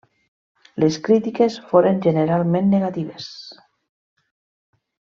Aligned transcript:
Les 0.83 0.97
crítiques 1.07 1.59
foren 1.73 2.01
generalment 2.07 2.73
negatives. 2.75 3.31